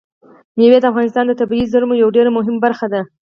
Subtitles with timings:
[0.57, 3.01] مېوې د افغانستان د طبیعي زیرمو یوه ډېره مهمه برخه ده.